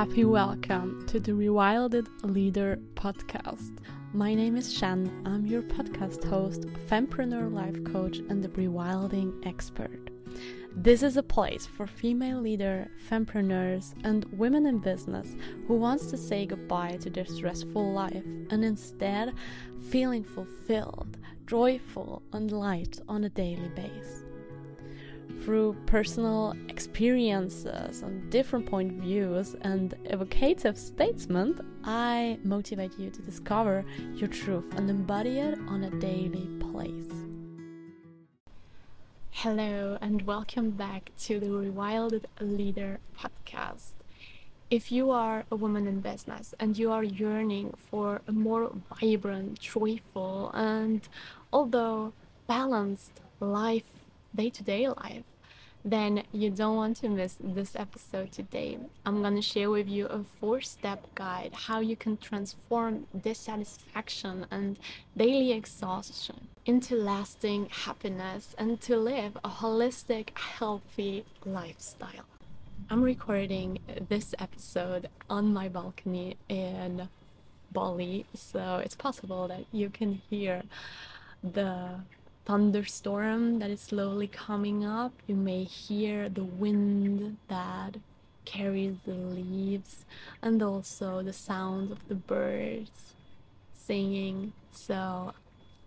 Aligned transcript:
happy 0.00 0.24
welcome 0.24 1.06
to 1.06 1.20
the 1.20 1.30
Rewilded 1.30 2.06
Leader 2.22 2.78
podcast. 2.94 3.76
My 4.14 4.32
name 4.32 4.56
is 4.56 4.72
Shanne. 4.72 5.10
I'm 5.26 5.44
your 5.44 5.60
podcast 5.60 6.24
host, 6.24 6.62
fempreneur 6.88 7.52
life 7.52 7.84
coach, 7.84 8.16
and 8.30 8.42
the 8.42 8.48
rewilding 8.48 9.46
expert. 9.46 10.08
This 10.74 11.02
is 11.02 11.18
a 11.18 11.22
place 11.22 11.66
for 11.66 11.86
female 11.86 12.40
leader, 12.40 12.90
fempreneurs, 13.10 13.92
and 14.02 14.24
women 14.32 14.64
in 14.64 14.78
business 14.78 15.36
who 15.66 15.74
wants 15.74 16.06
to 16.06 16.16
say 16.16 16.46
goodbye 16.46 16.96
to 17.02 17.10
their 17.10 17.26
stressful 17.26 17.92
life 17.92 18.24
and 18.48 18.64
instead 18.64 19.34
feeling 19.90 20.24
fulfilled, 20.24 21.18
joyful, 21.46 22.22
and 22.32 22.50
light 22.50 22.98
on 23.06 23.24
a 23.24 23.28
daily 23.28 23.68
basis 23.76 24.29
through 25.42 25.76
personal 25.86 26.54
experiences 26.68 28.02
and 28.02 28.30
different 28.30 28.66
point 28.66 28.92
views 28.92 29.54
and 29.62 29.94
evocative 30.04 30.76
statement, 30.76 31.60
I 31.84 32.38
motivate 32.44 32.98
you 32.98 33.10
to 33.10 33.22
discover 33.22 33.84
your 34.14 34.28
truth 34.28 34.64
and 34.76 34.90
embody 34.90 35.38
it 35.38 35.58
on 35.68 35.84
a 35.84 35.90
daily 35.98 36.48
place. 36.58 37.12
Hello, 39.30 39.96
and 40.00 40.22
welcome 40.22 40.70
back 40.70 41.12
to 41.20 41.40
the 41.40 41.46
Rewilded 41.46 42.24
Leader 42.40 42.98
podcast. 43.18 43.92
If 44.70 44.92
you 44.92 45.10
are 45.10 45.44
a 45.50 45.56
woman 45.56 45.86
in 45.86 46.00
business 46.00 46.54
and 46.60 46.78
you 46.78 46.92
are 46.92 47.02
yearning 47.02 47.74
for 47.76 48.20
a 48.28 48.32
more 48.32 48.70
vibrant, 49.00 49.58
joyful, 49.58 50.50
and 50.52 51.08
although 51.52 52.12
balanced 52.46 53.20
life 53.40 53.99
day 54.34 54.50
to 54.50 54.62
day 54.62 54.88
life, 54.88 55.24
then 55.84 56.24
you 56.32 56.50
don't 56.50 56.76
want 56.76 56.96
to 56.98 57.08
miss 57.08 57.36
this 57.40 57.74
episode 57.74 58.32
today. 58.32 58.78
I'm 59.06 59.22
gonna 59.22 59.42
share 59.42 59.70
with 59.70 59.88
you 59.88 60.06
a 60.06 60.22
four 60.22 60.60
step 60.60 61.14
guide 61.14 61.52
how 61.54 61.80
you 61.80 61.96
can 61.96 62.16
transform 62.18 63.06
dissatisfaction 63.18 64.46
and 64.50 64.78
daily 65.16 65.52
exhaustion 65.52 66.48
into 66.66 66.94
lasting 66.94 67.68
happiness 67.70 68.54
and 68.58 68.80
to 68.82 68.96
live 68.96 69.38
a 69.42 69.48
holistic, 69.48 70.36
healthy 70.36 71.24
lifestyle. 71.44 72.26
I'm 72.90 73.02
recording 73.02 73.78
this 74.08 74.34
episode 74.38 75.08
on 75.28 75.52
my 75.52 75.68
balcony 75.68 76.36
in 76.48 77.08
Bali, 77.72 78.26
so 78.34 78.80
it's 78.84 78.96
possible 78.96 79.48
that 79.48 79.64
you 79.72 79.90
can 79.90 80.20
hear 80.28 80.62
the 81.42 82.00
thunderstorm 82.44 83.58
that 83.58 83.70
is 83.70 83.80
slowly 83.80 84.26
coming 84.26 84.84
up. 84.84 85.12
You 85.26 85.36
may 85.36 85.64
hear 85.64 86.28
the 86.28 86.44
wind 86.44 87.36
that 87.48 87.96
carries 88.44 88.96
the 89.04 89.14
leaves 89.14 90.04
and 90.42 90.62
also 90.62 91.22
the 91.22 91.32
sounds 91.32 91.92
of 91.92 92.08
the 92.08 92.14
birds 92.14 93.14
singing. 93.72 94.52
So 94.72 95.34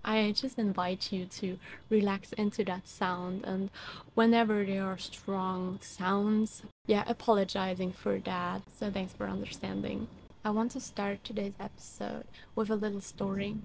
I 0.05 0.33
just 0.33 0.59
invite 0.59 1.11
you 1.11 1.25
to 1.25 1.57
relax 1.89 2.33
into 2.33 2.63
that 2.65 2.87
sound 2.87 3.45
and 3.45 3.69
whenever 4.15 4.65
there 4.65 4.85
are 4.85 4.97
strong 4.97 5.79
sounds, 5.81 6.63
yeah, 6.87 7.03
apologizing 7.07 7.93
for 7.93 8.19
that. 8.19 8.61
So 8.77 8.91
thanks 8.91 9.13
for 9.13 9.27
understanding. 9.27 10.07
I 10.45 10.49
want 10.49 10.71
to 10.71 10.81
start 10.81 11.23
today's 11.23 11.53
episode 11.59 12.25
with 12.53 12.69
a 12.69 12.75
little 12.75 12.99
story. 12.99 13.55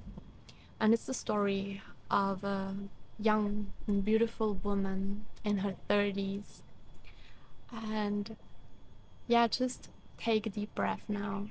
And 0.80 0.94
it's 0.94 1.06
the 1.06 1.14
story 1.14 1.82
of 2.10 2.44
a 2.44 2.74
young 3.18 3.72
and 3.86 4.04
beautiful 4.04 4.54
woman 4.54 5.26
in 5.44 5.58
her 5.58 5.74
30s. 5.88 6.62
And 7.72 8.36
yeah, 9.26 9.46
just 9.48 9.88
take 10.18 10.46
a 10.46 10.50
deep 10.50 10.74
breath 10.74 11.04
now. 11.08 11.48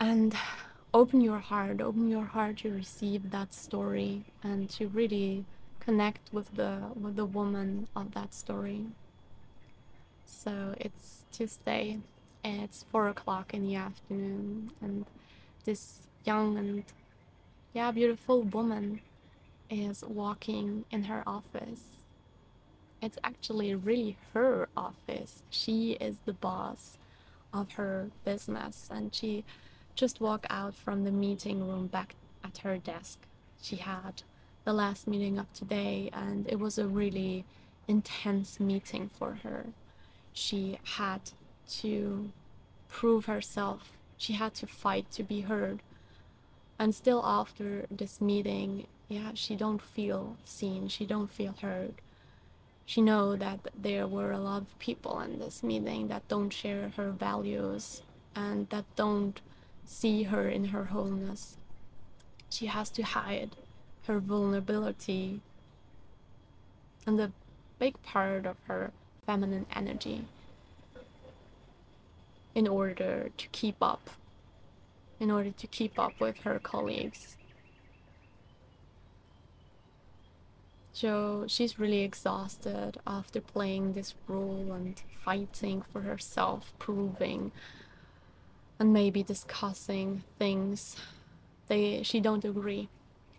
And 0.00 0.34
open 0.92 1.20
your 1.20 1.38
heart, 1.38 1.80
open 1.80 2.08
your 2.08 2.24
heart 2.24 2.58
to 2.58 2.72
receive 2.72 3.30
that 3.30 3.52
story 3.52 4.24
and 4.42 4.68
to 4.70 4.88
really 4.88 5.44
connect 5.78 6.32
with 6.32 6.56
the 6.56 6.78
with 7.00 7.16
the 7.16 7.24
woman 7.24 7.86
of 7.94 8.12
that 8.14 8.34
story. 8.34 8.86
So 10.24 10.74
it's 10.78 11.24
Tuesday, 11.30 12.00
it's 12.44 12.84
four 12.90 13.08
o'clock 13.08 13.54
in 13.54 13.62
the 13.62 13.76
afternoon, 13.76 14.72
and 14.82 15.06
this 15.64 16.08
young 16.24 16.58
and 16.58 16.84
yeah, 17.76 17.90
beautiful 17.90 18.40
woman 18.40 19.02
is 19.68 20.02
walking 20.02 20.86
in 20.90 21.04
her 21.04 21.22
office. 21.26 21.82
It's 23.02 23.18
actually 23.22 23.74
really 23.74 24.16
her 24.32 24.70
office. 24.74 25.42
She 25.50 25.92
is 26.00 26.16
the 26.24 26.32
boss 26.32 26.96
of 27.52 27.72
her 27.72 28.08
business 28.24 28.88
and 28.90 29.14
she 29.14 29.44
just 29.94 30.22
walked 30.22 30.46
out 30.48 30.74
from 30.74 31.04
the 31.04 31.10
meeting 31.10 31.68
room 31.68 31.86
back 31.86 32.14
at 32.42 32.56
her 32.64 32.78
desk. 32.78 33.18
She 33.60 33.76
had 33.76 34.22
the 34.64 34.72
last 34.72 35.06
meeting 35.06 35.38
of 35.38 35.52
today 35.52 36.08
and 36.14 36.46
it 36.48 36.58
was 36.58 36.78
a 36.78 36.86
really 36.86 37.44
intense 37.86 38.58
meeting 38.58 39.10
for 39.12 39.40
her. 39.42 39.66
She 40.32 40.78
had 40.96 41.20
to 41.80 42.30
prove 42.88 43.26
herself. 43.26 43.92
She 44.16 44.32
had 44.32 44.54
to 44.54 44.66
fight 44.66 45.10
to 45.10 45.22
be 45.22 45.42
heard. 45.42 45.82
And 46.78 46.94
still 46.94 47.22
after 47.24 47.86
this 47.90 48.20
meeting, 48.20 48.86
yeah 49.08 49.30
she 49.34 49.56
don't 49.56 49.80
feel 49.80 50.36
seen. 50.44 50.88
She 50.88 51.06
don't 51.06 51.30
feel 51.30 51.54
heard. 51.60 51.94
She 52.84 53.02
know 53.02 53.34
that 53.36 53.60
there 53.76 54.06
were 54.06 54.30
a 54.30 54.38
lot 54.38 54.62
of 54.62 54.78
people 54.78 55.20
in 55.20 55.38
this 55.38 55.62
meeting 55.62 56.08
that 56.08 56.28
don't 56.28 56.50
share 56.50 56.92
her 56.96 57.10
values 57.10 58.02
and 58.34 58.68
that 58.68 58.84
don't 58.94 59.40
see 59.84 60.24
her 60.24 60.48
in 60.48 60.66
her 60.66 60.86
wholeness. 60.86 61.56
She 62.50 62.66
has 62.66 62.90
to 62.90 63.02
hide 63.02 63.56
her 64.06 64.20
vulnerability 64.20 65.40
and 67.06 67.18
the 67.18 67.32
big 67.78 68.00
part 68.02 68.46
of 68.46 68.56
her 68.68 68.92
feminine 69.24 69.66
energy 69.74 70.24
in 72.54 72.68
order 72.68 73.30
to 73.36 73.48
keep 73.48 73.76
up 73.82 74.10
in 75.18 75.30
order 75.30 75.50
to 75.50 75.66
keep 75.66 75.98
up 75.98 76.12
with 76.20 76.38
her 76.38 76.58
colleagues 76.58 77.36
So 80.96 81.44
she's 81.46 81.78
really 81.78 82.00
exhausted 82.00 82.96
after 83.06 83.42
playing 83.42 83.92
this 83.92 84.14
role 84.26 84.72
and 84.72 84.98
fighting 85.22 85.82
for 85.92 86.00
herself, 86.00 86.72
proving 86.78 87.52
and 88.78 88.94
maybe 88.94 89.22
discussing 89.22 90.24
things 90.38 90.96
they 91.66 92.02
she 92.02 92.18
don't 92.18 92.46
agree 92.46 92.88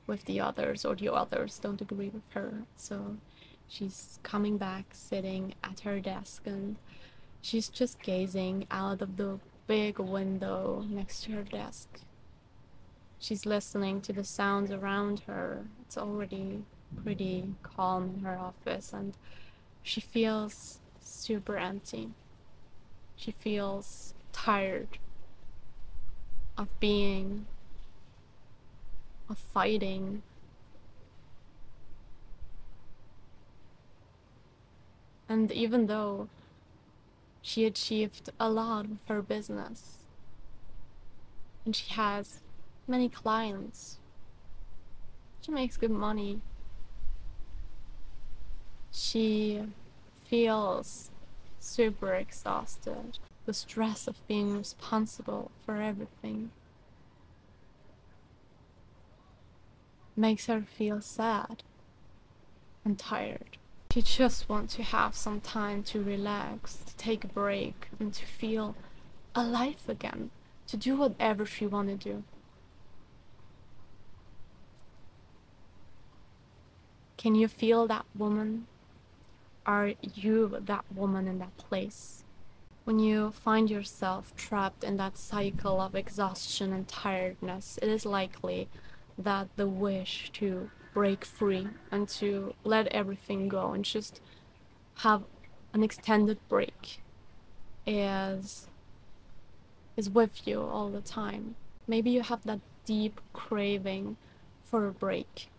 with 0.06 0.26
the 0.26 0.40
others 0.40 0.86
or 0.86 0.94
the 0.94 1.12
others 1.12 1.58
don't 1.58 1.82
agree 1.82 2.10
with 2.10 2.22
her. 2.36 2.62
So 2.76 3.18
she's 3.68 4.20
coming 4.22 4.60
back 4.60 4.86
sitting 4.92 5.56
at 5.64 5.80
her 5.80 6.00
desk 6.00 6.44
and 6.46 6.76
she's 7.42 7.70
just 7.70 8.00
gazing 8.04 8.68
out 8.70 9.02
of 9.02 9.18
the 9.18 9.40
big 9.68 10.00
window 10.00 10.86
next 10.90 11.24
to 11.24 11.34
her 11.34 11.44
desk. 11.44 12.00
She's 13.20 13.46
listening 13.46 14.02
to 14.02 14.14
the 14.14 14.24
sounds 14.24 14.72
around 14.72 15.22
her. 15.22 15.66
It's 15.82 15.98
already 15.98 16.64
pretty 17.04 17.54
calm 17.64 18.16
in 18.18 18.24
her 18.24 18.38
office 18.38 18.94
and 18.94 19.18
she 19.84 20.00
feels 20.02 20.80
super 21.02 21.58
empty. 21.58 22.10
She 23.16 23.32
feels 23.32 24.14
tired 24.32 25.00
of 26.58 26.80
being, 26.80 27.48
of 29.30 29.38
fighting. 29.38 30.22
And 35.30 35.52
even 35.52 35.88
though 35.88 36.30
she 37.48 37.66
achieved 37.66 38.30
a 38.40 38.50
lot 38.50 38.90
with 38.90 39.00
her 39.08 39.22
business 39.22 40.00
and 41.66 41.76
she 41.76 41.94
has 41.94 42.42
many 42.88 43.08
clients, 43.08 44.00
she 45.42 45.52
makes 45.52 45.78
good 45.78 45.92
money 45.92 46.42
she 48.98 49.62
feels 50.26 51.12
super 51.60 52.14
exhausted. 52.16 53.20
The 53.46 53.54
stress 53.54 54.08
of 54.08 54.28
being 54.28 54.58
responsible 54.58 55.52
for 55.66 55.82
everything 55.82 56.50
makes 60.16 60.48
her 60.48 60.62
feel 60.62 61.00
sad 61.00 61.64
and 62.84 62.98
tired. 62.98 63.58
She 63.98 64.04
just 64.04 64.48
wants 64.48 64.76
to 64.76 64.84
have 64.84 65.16
some 65.16 65.42
time 65.42 65.82
to 65.86 66.04
relax, 66.04 66.76
to 66.86 66.96
take 66.98 67.24
a 67.24 67.28
break, 67.28 67.88
and 68.00 68.14
to 68.14 68.28
feel 68.28 68.76
alive 69.34 69.82
again, 69.88 70.30
to 70.68 70.78
do 70.78 70.96
whatever 70.96 71.48
she 71.48 71.66
want 71.66 71.88
to 71.90 71.96
do. 71.96 72.24
Can 77.18 77.34
you 77.34 77.48
feel 77.48 77.88
that 77.88 78.06
woman 78.16 78.68
are 79.66 79.94
you 80.14 80.56
that 80.62 80.86
woman 80.94 81.28
in 81.28 81.40
that 81.40 81.58
place? 81.58 82.24
When 82.84 83.00
you 83.00 83.32
find 83.32 83.68
yourself 83.68 84.32
trapped 84.36 84.84
in 84.84 84.98
that 84.98 85.18
cycle 85.18 85.82
of 85.82 85.96
exhaustion 85.96 86.72
and 86.72 86.88
tiredness, 86.88 87.80
it 87.82 87.90
is 87.90 88.06
likely 88.06 88.70
that 89.18 89.48
the 89.56 89.68
wish 89.68 90.30
to 90.34 90.70
break 90.98 91.24
free 91.24 91.68
and 91.92 92.10
to 92.10 92.56
let 92.64 92.88
everything 92.88 93.48
go 93.48 93.72
and 93.72 93.86
just 93.86 94.20
have 95.06 95.22
an 95.72 95.84
extended 95.84 96.40
break 96.50 97.02
is 97.86 98.68
is 99.96 100.10
with 100.10 100.48
you 100.48 100.60
all 100.60 100.90
the 100.90 101.02
time. 101.02 101.54
Maybe 101.88 102.10
you 102.10 102.24
have 102.24 102.44
that 102.46 102.62
deep 102.86 103.22
craving 103.32 104.18
for 104.64 104.88
a 104.88 104.92
break 104.92 105.50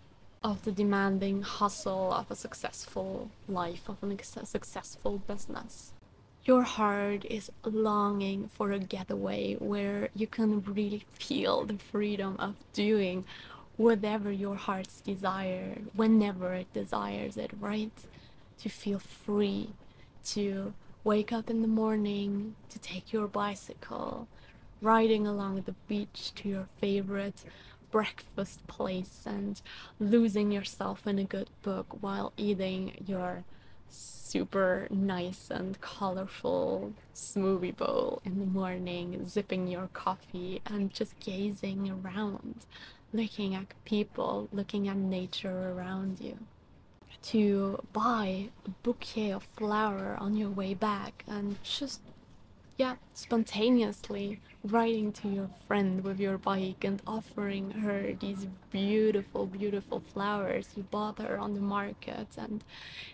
of 0.42 0.64
the 0.64 0.72
demanding 0.72 1.42
hustle 1.42 2.12
of 2.12 2.28
a 2.32 2.34
successful 2.34 3.30
life, 3.48 3.88
of 3.88 3.98
a 4.02 4.44
successful 4.44 5.18
business. 5.18 5.92
Your 6.46 6.62
heart 6.62 7.24
is 7.24 7.52
longing 7.64 8.48
for 8.48 8.72
a 8.72 8.80
getaway 8.80 9.54
where 9.54 10.08
you 10.16 10.26
can 10.26 10.62
really 10.64 11.04
feel 11.12 11.64
the 11.64 11.78
freedom 11.78 12.34
of 12.40 12.56
doing 12.72 13.24
whatever 13.78 14.30
your 14.30 14.56
heart's 14.56 15.00
desire, 15.00 15.78
whenever 15.94 16.52
it 16.52 16.70
desires 16.74 17.38
it, 17.38 17.50
right? 17.58 17.92
To 18.58 18.68
feel 18.68 18.98
free, 18.98 19.70
to 20.26 20.74
wake 21.04 21.32
up 21.32 21.48
in 21.48 21.62
the 21.62 21.68
morning, 21.68 22.56
to 22.68 22.78
take 22.80 23.12
your 23.12 23.28
bicycle, 23.28 24.28
riding 24.82 25.26
along 25.26 25.62
the 25.62 25.74
beach 25.86 26.32
to 26.34 26.48
your 26.48 26.68
favorite 26.80 27.44
breakfast 27.90 28.66
place 28.66 29.22
and 29.24 29.62
losing 29.98 30.50
yourself 30.50 31.06
in 31.06 31.18
a 31.18 31.24
good 31.24 31.48
book 31.62 31.86
while 32.00 32.32
eating 32.36 32.92
your 33.06 33.44
super 33.88 34.86
nice 34.90 35.50
and 35.50 35.80
colorful 35.80 36.92
smoothie 37.14 37.74
bowl 37.74 38.20
in 38.24 38.38
the 38.40 38.46
morning, 38.46 39.24
zipping 39.26 39.68
your 39.68 39.88
coffee 39.92 40.60
and 40.66 40.92
just 40.92 41.18
gazing 41.20 41.90
around, 41.90 42.66
looking 43.12 43.54
at 43.54 43.66
people, 43.84 44.48
looking 44.52 44.88
at 44.88 44.96
nature 44.96 45.70
around 45.70 46.20
you. 46.20 46.38
To 47.22 47.82
buy 47.92 48.50
a 48.66 48.70
bouquet 48.82 49.32
of 49.32 49.42
flower 49.42 50.16
on 50.20 50.36
your 50.36 50.50
way 50.50 50.74
back 50.74 51.24
and 51.26 51.62
just 51.62 52.00
yeah, 52.78 52.94
spontaneously 53.12 54.40
writing 54.62 55.12
to 55.12 55.28
your 55.28 55.50
friend 55.66 56.04
with 56.04 56.20
your 56.20 56.38
bike 56.38 56.84
and 56.84 57.02
offering 57.08 57.72
her 57.72 58.14
these 58.20 58.46
beautiful, 58.70 59.46
beautiful 59.46 59.98
flowers 59.98 60.68
you 60.76 60.84
bought 60.84 61.18
her 61.18 61.36
on 61.36 61.54
the 61.54 61.60
market. 61.60 62.28
And 62.38 62.62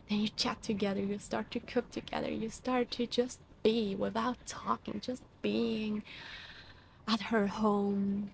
then 0.08 0.20
you 0.20 0.28
chat 0.28 0.62
together, 0.62 1.00
you 1.00 1.18
start 1.18 1.50
to 1.52 1.60
cook 1.60 1.90
together, 1.90 2.30
you 2.30 2.50
start 2.50 2.90
to 2.92 3.06
just 3.06 3.40
be 3.62 3.96
without 3.96 4.36
talking, 4.46 5.00
just 5.00 5.22
being 5.40 6.02
at 7.08 7.22
her 7.22 7.46
home, 7.46 8.32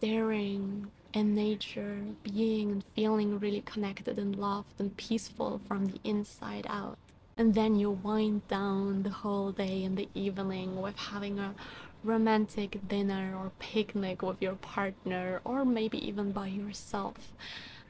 staring 0.00 0.90
in 1.12 1.34
nature, 1.34 1.98
being 2.22 2.72
and 2.72 2.84
feeling 2.96 3.38
really 3.38 3.60
connected 3.60 4.18
and 4.18 4.34
loved 4.34 4.72
and 4.78 4.96
peaceful 4.96 5.60
from 5.68 5.88
the 5.88 6.00
inside 6.04 6.66
out. 6.70 6.96
And 7.36 7.54
then 7.54 7.76
you 7.76 7.90
wind 7.90 8.48
down 8.48 9.02
the 9.02 9.10
whole 9.10 9.52
day 9.52 9.84
and 9.84 9.98
the 9.98 10.08
evening 10.14 10.80
with 10.80 10.96
having 10.96 11.38
a 11.38 11.54
romantic 12.02 12.88
dinner 12.88 13.36
or 13.36 13.52
picnic 13.58 14.22
with 14.22 14.40
your 14.40 14.54
partner 14.54 15.42
or 15.44 15.66
maybe 15.66 15.98
even 16.06 16.32
by 16.32 16.46
yourself 16.46 17.32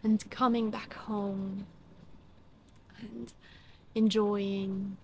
and 0.02 0.28
coming 0.30 0.68
back 0.68 0.94
home 0.94 1.66
and 3.00 3.32
enjoying 3.94 4.96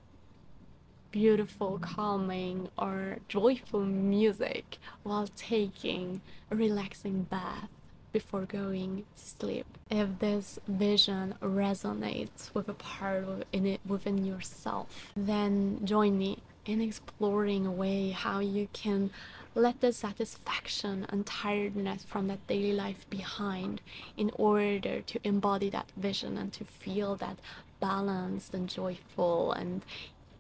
beautiful, 1.11 1.79
calming, 1.79 2.69
or 2.79 3.19
joyful 3.29 3.85
music 3.85 4.79
while 5.03 5.29
taking 5.37 6.21
a 6.51 6.57
relaxing 6.57 7.23
bath 7.25 7.69
before 8.13 8.47
going 8.47 9.05
to 9.15 9.23
sleep. 9.23 9.67
If 9.91 10.19
this 10.21 10.59
vision 10.67 11.35
resonates 11.43 12.55
with 12.55 12.69
a 12.69 12.75
part 12.75 13.45
in 13.53 13.67
it 13.67 13.81
within 13.87 14.25
yourself, 14.25 15.13
then 15.15 15.81
join 15.85 16.17
me 16.17 16.39
in 16.65 16.81
exploring 16.81 17.67
a 17.67 17.71
way 17.71 18.11
how 18.11 18.41
you 18.41 18.69
can 18.73 19.11
let 19.55 19.81
the 19.81 19.93
satisfaction 19.93 21.07
and 21.09 21.25
tiredness 21.25 22.05
from 22.05 22.29
that 22.29 22.47
daily 22.47 22.73
life 22.73 23.09
behind 23.09 23.81
in 24.17 24.31
order 24.35 25.01
to 25.01 25.19
embody 25.25 25.71
that 25.71 25.91
vision 25.97 26.37
and 26.37 26.53
to 26.53 26.65
feel 26.65 27.17
that 27.17 27.39
balanced 27.81 28.53
and 28.53 28.69
joyful 28.69 29.53
and 29.53 29.83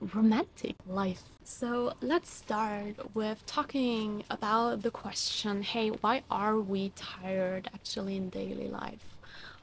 romantic 0.01 0.77
life. 0.87 1.23
So 1.45 1.95
let's 2.01 2.31
start 2.31 3.15
with 3.15 3.45
talking 3.47 4.25
about 4.31 4.83
the 4.83 4.91
question 4.91 5.63
hey, 5.63 5.89
why 5.89 6.23
are 6.31 6.59
we 6.59 6.93
tired 6.95 7.71
actually 7.75 8.17
in 8.17 8.31
daily 8.31 8.69
life? 8.69 9.17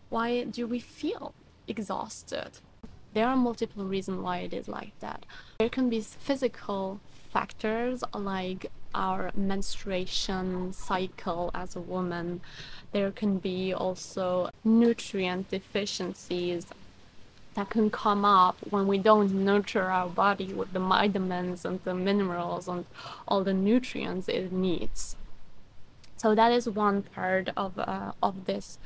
Why 0.10 0.44
do 0.44 0.68
we 0.68 0.80
feel 0.80 1.34
exhausted? 1.68 2.60
There 3.14 3.28
are 3.28 3.36
multiple 3.36 3.86
reasons 3.86 4.22
why 4.22 4.40
it 4.40 4.54
is 4.54 4.68
like 4.68 4.98
that. 5.00 5.26
There 5.60 5.70
can 5.70 5.90
be 5.90 6.02
physical 6.02 7.00
factors 7.32 8.04
like 8.14 8.72
our 8.96 9.32
menstruation 9.36 10.74
cycle 10.74 11.52
as 11.54 11.76
a 11.76 11.82
woman. 11.82 12.42
There 12.92 13.12
can 13.12 13.40
be 13.40 13.74
also 13.74 14.50
nutrient 14.64 15.50
deficiencies 15.50 16.68
that 17.56 17.70
can 17.70 17.90
come 17.90 18.26
up 18.26 18.58
when 18.70 18.88
we 18.88 18.98
don't 18.98 19.32
nurture 19.34 19.84
our 19.84 20.10
body 20.10 20.54
with 20.54 20.74
the 20.74 20.80
vitamins 20.80 21.66
and 21.66 21.80
the 21.84 21.94
minerals 21.94 22.68
and 22.68 22.86
all 23.28 23.44
the 23.44 23.54
nutrients 23.54 24.28
it 24.28 24.52
needs. 24.52 25.16
So 26.18 26.34
that 26.36 26.52
is 26.52 26.70
one 26.70 27.04
part 27.04 27.50
of 27.58 27.78
uh, 27.78 28.14
of 28.22 28.46
this 28.46 28.80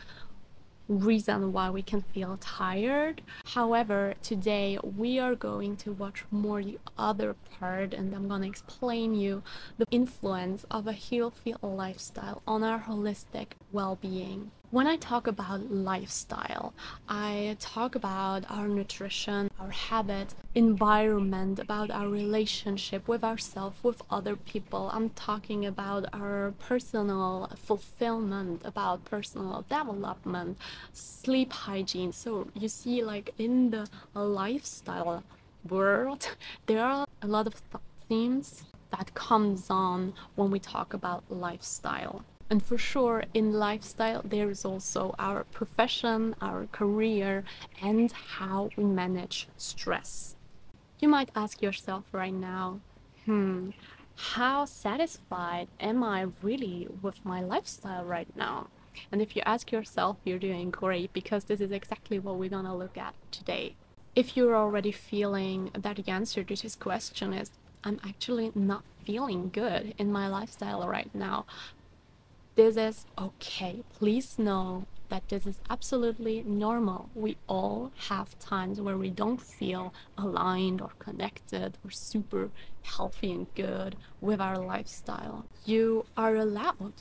reason 0.90 1.52
why 1.52 1.69
we 1.69 1.81
can 1.81 2.02
feel 2.02 2.38
tired. 2.40 3.22
However, 3.46 4.16
today 4.24 4.80
we 4.81 5.19
are 5.19 5.36
going 5.36 5.75
to 5.78 5.92
watch 5.92 6.24
more 6.31 6.64
the 6.64 6.80
other 6.98 7.36
part 7.60 7.94
and 7.94 8.14
I'm 8.16 8.28
going 8.28 8.42
to 8.42 8.48
explain 8.48 9.14
you 9.16 9.44
the 9.78 9.86
influence 9.92 10.66
of 10.72 10.88
a 10.88 10.94
healthy 10.94 11.54
lifestyle 11.62 12.42
on 12.48 12.64
our 12.64 12.80
holistic 12.80 13.48
well-being. 13.72 14.52
When 14.69 14.86
I 14.86 14.98
talk 14.98 15.28
about 15.28 15.72
lifestyle, 15.72 16.74
I 17.08 17.56
talk 17.58 17.96
about 17.96 18.44
our 18.50 18.68
nutrition, 18.68 19.50
our 19.58 19.69
habits, 19.69 20.36
environment, 20.56 21.57
about 21.57 21.90
our 21.90 22.09
relationship 22.09 23.07
with 23.07 23.24
ourselves, 23.24 23.81
with 23.81 24.02
other 24.12 24.36
people. 24.36 24.90
I'm 24.92 25.12
talking 25.12 25.66
about 25.66 26.04
our 26.12 26.54
personal 26.59 27.50
fulfillment, 27.56 28.62
about 28.66 29.06
personal 29.06 29.64
development, 29.69 30.57
sleep 30.92 31.54
hygiene. 31.54 32.12
So 32.12 32.50
you 32.54 32.68
see, 32.68 33.02
like 33.02 33.33
in 33.38 33.69
the 33.69 33.88
lifestyle 34.14 35.24
world, 35.69 36.36
there 36.66 36.83
are 36.83 37.07
a 37.21 37.28
lot 37.28 37.47
of 37.47 37.54
th 37.54 37.81
themes 38.09 38.64
that 38.92 39.14
comes 39.14 39.69
on 39.69 40.14
when 40.36 40.52
we 40.52 40.59
talk 40.59 40.94
about 40.94 41.24
lifestyle. 41.30 42.26
And 42.49 42.63
for 42.63 42.77
sure, 42.77 43.25
in 43.33 43.54
lifestyle, 43.54 44.21
there 44.23 44.49
is 44.49 44.63
also 44.63 45.16
our 45.19 45.44
profession, 45.44 46.35
our 46.42 46.68
career, 46.71 47.44
and 47.81 48.11
how 48.11 48.69
we 48.77 48.85
manage 48.85 49.47
stress. 49.57 50.35
You 50.99 51.09
might 51.09 51.30
ask 51.35 51.61
yourself 51.61 52.06
right 52.11 52.33
now, 52.33 52.80
hmm, 53.25 53.71
how 54.16 54.66
satisfied 54.66 55.68
am 55.80 56.04
I 56.04 56.27
really 56.42 56.87
with 57.01 57.23
my 57.23 57.42
lifestyle 57.42 58.06
right 58.06 58.33
now? 58.35 58.68
And 59.11 59.21
if 59.21 59.35
you 59.35 59.44
ask 59.45 59.71
yourself, 59.71 60.18
you're 60.23 60.39
doing 60.39 60.71
great 60.71 61.13
because 61.13 61.44
this 61.44 61.61
is 61.61 61.71
exactly 61.71 62.18
what 62.18 62.37
we're 62.37 62.49
gonna 62.49 62.75
look 62.75 62.97
at 62.97 63.13
today. 63.30 63.75
If 64.16 64.35
you're 64.35 64.56
already 64.56 64.92
feeling 64.92 65.69
that 65.73 65.97
the 65.97 66.09
answer 66.09 66.44
to 66.44 66.56
this 66.56 66.75
question 66.75 67.33
is, 67.33 67.51
I'm 67.83 67.99
actually 68.04 68.51
not 68.56 68.83
feeling 69.06 69.49
good 69.54 69.94
in 69.99 70.11
my 70.11 70.27
lifestyle 70.27 70.87
right 70.87 71.13
now, 71.13 71.45
this 72.57 72.76
is 72.76 73.06
okay. 73.19 73.83
Please 73.94 74.40
know 74.40 74.87
that 75.09 75.30
this 75.30 75.45
is 75.45 75.61
absolutely 75.69 76.44
normal. 76.44 77.07
We 77.14 77.37
all 77.47 77.92
have 78.09 78.37
times 78.40 78.81
where 78.81 78.97
we 78.97 79.11
don't 79.11 79.40
feel 79.40 79.94
aligned 80.18 80.81
or 80.81 80.90
connected 80.97 81.78
or 81.85 81.92
super 81.92 82.49
healthy 82.81 83.31
and 83.31 83.47
good 83.54 83.95
with 84.21 84.42
our 84.42 84.57
lifestyle. 84.57 85.45
You 85.66 86.07
are 86.18 86.35
allowed 86.35 86.94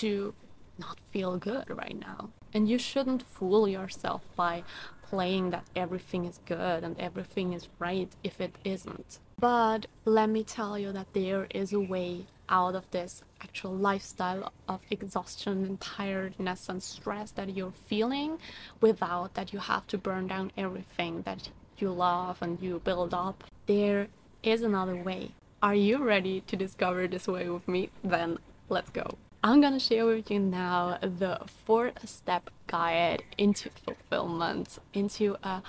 to 0.00 0.34
not 0.78 0.98
feel 1.12 1.36
good 1.38 1.70
right 1.70 1.98
now. 1.98 2.30
And 2.52 2.68
you 2.68 2.76
shouldn't 2.76 3.22
fool 3.22 3.68
yourself 3.68 4.22
by 4.34 4.64
playing 5.08 5.50
that 5.50 5.64
everything 5.76 6.24
is 6.24 6.40
good 6.44 6.82
and 6.82 6.98
everything 6.98 7.52
is 7.52 7.68
right 7.78 8.10
if 8.24 8.40
it 8.40 8.56
isn't. 8.64 9.20
But 9.38 9.86
let 10.04 10.28
me 10.28 10.42
tell 10.42 10.76
you 10.76 10.90
that 10.92 11.12
there 11.12 11.46
is 11.54 11.72
a 11.72 11.80
way 11.80 12.26
out 12.48 12.74
of 12.74 12.90
this 12.90 13.22
actual 13.40 13.74
lifestyle 13.74 14.52
of 14.68 14.80
exhaustion 14.90 15.64
and 15.64 15.80
tiredness 15.80 16.68
and 16.68 16.82
stress 16.82 17.30
that 17.32 17.54
you're 17.56 17.72
feeling 17.86 18.38
without 18.80 19.34
that 19.34 19.52
you 19.52 19.58
have 19.58 19.86
to 19.88 19.98
burn 19.98 20.26
down 20.26 20.52
everything 20.56 21.22
that 21.22 21.50
you 21.78 21.90
love 21.90 22.38
and 22.40 22.60
you 22.60 22.80
build 22.84 23.14
up. 23.14 23.44
There 23.66 24.08
is 24.42 24.62
another 24.62 24.96
way. 24.96 25.32
Are 25.62 25.74
you 25.74 26.02
ready 26.04 26.40
to 26.42 26.56
discover 26.56 27.06
this 27.08 27.26
way 27.26 27.48
with 27.48 27.66
me? 27.66 27.90
Then 28.04 28.38
let's 28.68 28.90
go. 28.90 29.18
I'm 29.42 29.60
gonna 29.60 29.80
share 29.80 30.04
with 30.06 30.30
you 30.30 30.40
now 30.40 30.98
the 31.00 31.40
four 31.64 31.92
step 32.04 32.50
guide 32.66 33.22
into 33.36 33.70
fulfillment, 33.70 34.78
into 34.92 35.36
a 35.42 35.62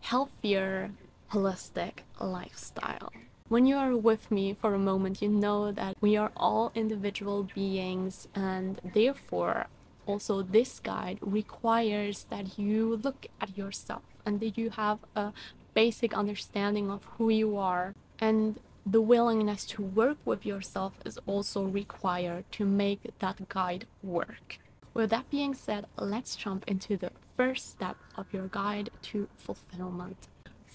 healthier, 0.00 0.90
holistic 1.30 2.00
lifestyle. 2.20 3.12
When 3.52 3.66
you 3.66 3.76
are 3.76 3.94
with 3.94 4.30
me 4.30 4.54
for 4.54 4.72
a 4.72 4.78
moment, 4.78 5.20
you 5.20 5.28
know 5.28 5.72
that 5.72 5.98
we 6.00 6.16
are 6.16 6.32
all 6.38 6.72
individual 6.74 7.42
beings, 7.54 8.26
and 8.34 8.80
therefore, 8.94 9.66
also 10.06 10.40
this 10.40 10.80
guide 10.80 11.18
requires 11.20 12.24
that 12.30 12.58
you 12.58 12.96
look 12.96 13.26
at 13.42 13.58
yourself 13.58 14.04
and 14.24 14.40
that 14.40 14.56
you 14.56 14.70
have 14.70 15.00
a 15.14 15.34
basic 15.74 16.14
understanding 16.14 16.90
of 16.90 17.04
who 17.18 17.28
you 17.28 17.58
are 17.58 17.94
and 18.18 18.58
the 18.86 19.02
willingness 19.02 19.66
to 19.66 19.82
work 19.82 20.16
with 20.24 20.46
yourself 20.46 20.94
is 21.04 21.18
also 21.26 21.62
required 21.62 22.50
to 22.52 22.64
make 22.64 23.00
that 23.18 23.50
guide 23.50 23.86
work. 24.02 24.60
With 24.94 25.10
that 25.10 25.28
being 25.28 25.52
said, 25.52 25.84
let's 25.98 26.36
jump 26.36 26.64
into 26.66 26.96
the 26.96 27.10
first 27.36 27.68
step 27.68 27.98
of 28.16 28.32
your 28.32 28.48
guide 28.48 28.88
to 29.10 29.28
fulfillment. 29.36 30.28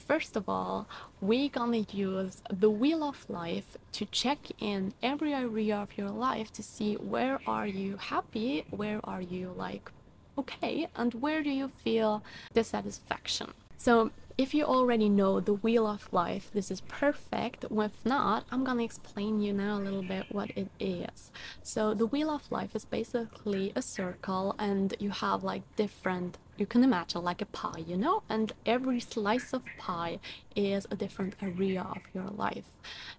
First 0.08 0.38
of 0.38 0.48
all, 0.48 0.88
we're 1.20 1.50
gonna 1.50 1.86
use 1.92 2.42
the 2.50 2.70
wheel 2.70 3.04
of 3.04 3.30
life 3.30 3.78
to 3.92 4.06
check 4.06 4.40
in 4.58 4.94
every 5.04 5.34
area 5.34 5.76
of 5.76 5.98
your 5.98 6.12
life 6.12 6.50
to 6.54 6.64
see 6.64 6.94
where 6.96 7.42
are 7.46 7.68
you 7.68 7.98
happy, 7.98 8.66
where 8.70 9.02
are 9.04 9.22
you 9.22 9.54
like 9.58 9.92
okay, 10.38 10.88
and 10.96 11.14
where 11.16 11.44
do 11.44 11.50
you 11.50 11.68
feel 11.68 12.24
dissatisfaction. 12.54 13.54
So 13.78 14.12
if 14.38 14.54
you 14.54 14.64
already 14.64 15.10
know 15.10 15.42
the 15.42 15.56
wheel 15.56 15.86
of 15.86 16.08
life, 16.14 16.52
this 16.54 16.72
is 16.72 16.82
perfect. 16.82 17.66
If 17.70 18.06
not, 18.06 18.46
I'm 18.50 18.64
gonna 18.64 18.84
explain 18.84 19.42
you 19.42 19.52
now 19.52 19.78
a 19.78 19.84
little 19.84 20.04
bit 20.04 20.32
what 20.32 20.52
it 20.52 20.70
is. 20.80 21.32
So 21.64 21.94
the 21.94 22.06
wheel 22.06 22.30
of 22.30 22.50
life 22.50 22.76
is 22.76 22.86
basically 22.86 23.74
a 23.76 23.82
circle 23.82 24.56
and 24.58 24.94
you 25.00 25.10
have 25.10 25.44
like 25.44 25.64
different 25.76 26.38
you 26.58 26.66
can 26.66 26.84
imagine 26.84 27.24
like 27.24 27.42
a 27.42 27.46
pie, 27.46 27.84
you 27.86 27.98
know, 27.98 28.24
and 28.30 28.52
every 28.66 29.00
slice 29.00 29.54
of 29.54 29.64
pie 29.78 30.20
is 30.56 30.88
a 30.90 30.96
different 30.96 31.36
area 31.42 31.82
of 31.82 32.02
your 32.14 32.30
life. 32.30 32.66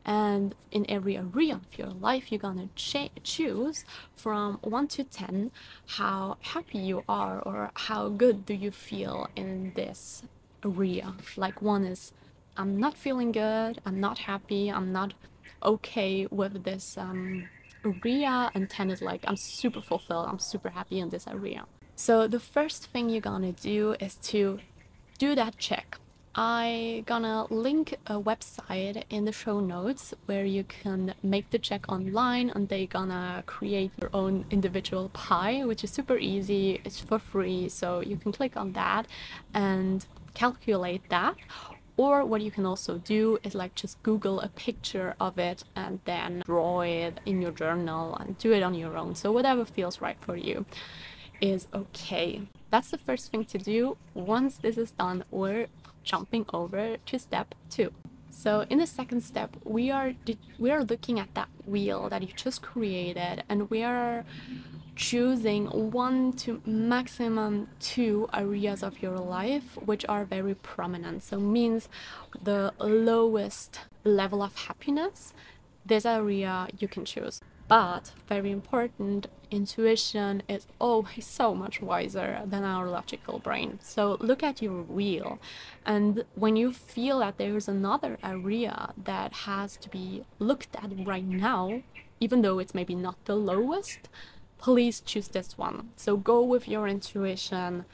And 0.05 0.55
in 0.71 0.85
every 0.91 1.17
area 1.17 1.55
of 1.55 1.79
your 1.79 1.91
life, 1.91 2.31
you're 2.31 2.41
gonna 2.41 2.69
choose 2.75 3.85
from 4.15 4.59
1 4.63 4.89
to 4.89 5.05
10 5.05 5.51
how 5.87 6.37
happy 6.41 6.79
you 6.79 7.05
are 7.09 7.41
or 7.41 7.71
how 7.75 8.09
good 8.09 8.45
do 8.45 8.55
you 8.55 8.71
feel 8.71 9.29
in 9.37 9.73
this 9.75 10.23
area. 10.65 11.15
Like 11.37 11.63
one 11.63 11.85
is, 11.85 12.13
I'm 12.57 12.77
not 12.77 12.97
feeling 12.97 13.33
good, 13.33 13.81
I'm 13.87 14.01
not 14.01 14.19
happy, 14.19 14.71
I'm 14.71 14.93
not 14.93 15.15
okay 15.63 16.27
with 16.31 16.65
this 16.65 16.99
um, 16.99 17.49
area, 17.85 18.51
and 18.55 18.69
10 18.69 18.91
is 18.91 19.03
like, 19.03 19.23
I'm 19.27 19.37
super 19.37 19.81
fulfilled, 19.81 20.27
I'm 20.29 20.39
super 20.39 20.71
happy 20.71 20.99
in 20.99 21.11
this 21.11 21.27
area. 21.27 21.67
So 21.99 22.29
the 22.29 22.39
first 22.39 22.87
thing 22.87 23.11
you're 23.11 23.21
gonna 23.21 23.51
do 23.51 23.97
is 23.99 24.15
to 24.31 24.61
do 25.19 25.35
that 25.35 25.59
check. 25.59 25.99
I 26.33 27.03
gonna 27.07 27.47
link 27.51 27.97
a 28.07 28.21
website 28.21 29.03
in 29.11 29.25
the 29.25 29.33
show 29.33 29.59
notes 29.59 30.15
where 30.27 30.45
you 30.45 30.63
can 30.63 31.15
make 31.25 31.51
the 31.51 31.59
check 31.59 31.91
online 31.91 32.51
and 32.51 32.69
they 32.69 32.87
gonna 32.87 33.43
create 33.47 33.91
your 34.01 34.11
own 34.15 34.45
individual 34.49 35.09
pie 35.09 35.65
which 35.65 35.83
is 35.83 35.91
super 35.91 36.17
easy 36.17 36.81
it's 36.85 37.01
for 37.01 37.19
free 37.19 37.69
so 37.69 37.99
you 37.99 38.17
can 38.17 38.31
click 38.31 38.57
on 38.57 38.75
that 38.75 39.09
and 39.53 40.07
calculate 40.35 41.03
that 41.09 41.35
or 41.97 42.25
what 42.25 42.41
you 42.43 42.53
can 42.53 42.65
also 42.65 42.99
do 42.99 43.39
is 43.43 43.57
like 43.57 43.75
just 43.75 44.01
Google 44.05 44.39
a 44.41 44.49
picture 44.49 45.17
of 45.19 45.37
it 45.37 45.65
and 45.75 45.99
then 46.05 46.45
draw 46.47 46.83
it 46.83 47.19
in 47.27 47.43
your 47.43 47.51
journal 47.51 48.15
and 48.15 48.39
do 48.39 48.53
it 48.53 48.63
on 48.63 48.75
your 48.75 48.97
own. 48.97 49.17
So 49.17 49.33
whatever 49.33 49.65
feels 49.65 50.01
right 50.01 50.17
for 50.21 50.37
you 50.37 50.65
is 51.41 51.67
okay. 51.75 52.43
That's 52.71 52.91
the 52.91 52.99
first 52.99 53.31
thing 53.31 53.45
to 53.47 53.59
do. 53.59 53.97
Once 54.15 54.59
this 54.59 54.77
is 54.77 54.91
done, 54.93 55.25
we're 55.31 55.69
jumping 56.03 56.47
over 56.53 56.97
to 56.97 57.19
step 57.19 57.55
two. 57.71 57.93
So 58.31 58.67
in 58.71 58.79
the 58.79 58.87
second 58.87 59.23
step, 59.23 59.57
we 59.65 59.91
are 59.91 60.13
we 60.59 60.71
are 60.71 60.85
looking 60.85 61.19
at 61.19 61.35
that 61.35 61.49
wheel 61.67 62.09
that 62.09 62.23
you 62.23 62.29
just 62.37 62.63
created 62.63 63.43
and 63.49 63.69
we 63.71 63.83
are 63.83 64.25
choosing 64.95 65.67
one 65.67 66.33
to 66.33 66.61
maximum 66.67 67.69
two 67.79 68.29
areas 68.35 68.83
of 68.83 69.01
your 69.01 69.17
life 69.17 69.77
which 69.85 70.05
are 70.09 70.25
very 70.25 70.55
prominent. 70.55 71.23
So 71.23 71.39
means 71.39 71.89
the 72.43 72.73
lowest 72.79 73.81
level 74.05 74.43
of 74.43 74.57
happiness, 74.57 75.33
this 75.87 76.05
area 76.05 76.69
you 76.79 76.89
can 76.89 77.05
choose. 77.05 77.41
But 77.69 78.13
very 78.27 78.51
important, 78.51 79.27
intuition 79.51 80.43
is 80.49 80.67
always 80.79 81.27
so 81.27 81.55
much 81.55 81.83
wiser 81.83 82.41
than 82.47 82.65
our 82.65 82.89
logical 82.89 83.39
brain. 83.39 83.79
So 83.83 84.17
look 84.21 84.43
at 84.43 84.63
your 84.63 84.83
wheel, 84.83 85.39
and 85.85 86.25
when 86.35 86.57
you 86.57 86.73
feel 86.73 87.19
that 87.19 87.37
there 87.37 87.57
is 87.57 87.69
another 87.69 88.19
area 88.25 88.95
that 89.05 89.33
has 89.49 89.77
to 89.79 89.89
be 89.91 90.25
looked 90.39 90.75
at 90.77 91.07
right 91.07 91.25
now, 91.25 91.83
even 92.21 92.41
though 92.41 92.59
it's 92.59 92.75
maybe 92.75 92.95
not 92.95 93.23
the 93.27 93.37
lowest, 93.37 94.09
please 94.57 95.01
choose 95.01 95.29
this 95.29 95.59
one. 95.59 95.91
So 95.97 96.17
go 96.17 96.43
with 96.43 96.69
your 96.69 96.89
intuition 96.89 97.85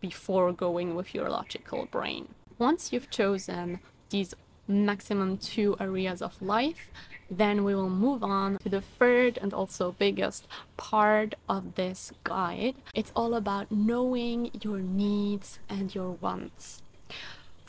before 0.00 0.52
going 0.52 0.94
with 0.94 1.14
your 1.14 1.28
logical 1.28 1.86
brain. 1.86 2.28
Once 2.56 2.92
you've 2.92 3.10
chosen 3.10 3.80
these 4.10 4.34
maximum 4.70 5.36
two 5.38 5.76
areas 5.80 6.22
of 6.22 6.40
life, 6.40 6.90
then 7.30 7.64
we 7.64 7.74
will 7.74 7.90
move 7.90 8.24
on 8.24 8.58
to 8.58 8.68
the 8.68 8.80
third 8.80 9.38
and 9.40 9.54
also 9.54 9.94
biggest 9.98 10.48
part 10.76 11.34
of 11.48 11.74
this 11.76 12.12
guide. 12.24 12.74
It's 12.94 13.12
all 13.14 13.34
about 13.34 13.70
knowing 13.70 14.50
your 14.62 14.78
needs 14.78 15.58
and 15.68 15.94
your 15.94 16.12
wants. 16.12 16.82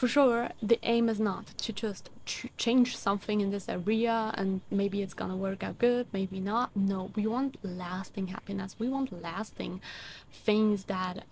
For 0.01 0.07
sure, 0.07 0.49
the 0.63 0.79
aim 0.81 1.09
is 1.09 1.19
not 1.19 1.45
to 1.59 1.71
just 1.71 2.09
ch 2.25 2.47
change 2.57 2.97
something 2.97 3.39
in 3.39 3.51
this 3.51 3.69
area 3.69 4.33
and 4.33 4.61
maybe 4.71 5.03
it's 5.03 5.13
gonna 5.13 5.37
work 5.37 5.61
out 5.63 5.77
good, 5.77 6.07
maybe 6.11 6.39
not. 6.39 6.75
No, 6.75 7.11
we 7.15 7.27
want 7.27 7.57
lasting 7.61 8.27
happiness. 8.29 8.75
We 8.79 8.89
want 8.89 9.21
lasting 9.21 9.79
things 10.31 10.85
that 10.85 11.25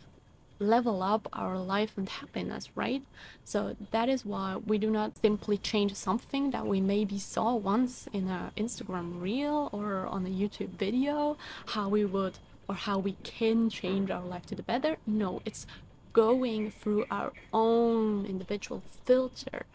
level 0.59 1.01
up 1.01 1.27
our 1.33 1.57
life 1.57 1.97
and 1.97 2.09
happiness, 2.09 2.69
right? 2.75 3.03
So 3.43 3.75
that 3.91 4.09
is 4.09 4.25
why 4.25 4.57
we 4.57 4.77
do 4.77 4.91
not 4.91 5.17
simply 5.17 5.57
change 5.57 5.95
something 5.95 6.51
that 6.51 6.67
we 6.67 6.81
maybe 6.81 7.17
saw 7.17 7.55
once 7.55 8.07
in 8.13 8.27
an 8.27 8.51
Instagram 8.57 9.21
reel 9.21 9.69
or 9.71 10.05
on 10.05 10.25
a 10.25 10.29
YouTube 10.29 10.77
video, 10.77 11.37
how 11.67 11.89
we 11.89 12.05
would 12.05 12.37
or 12.67 12.75
how 12.75 12.99
we 12.99 13.13
can 13.23 13.69
change 13.69 14.11
our 14.11 14.23
life 14.23 14.45
to 14.47 14.55
the 14.55 14.63
better. 14.63 14.97
No, 15.07 15.41
it's 15.45 15.65
going 16.13 16.71
through 16.71 17.05
our 17.09 17.31
own 17.53 18.25
individual 18.25 18.83
filter 19.05 19.65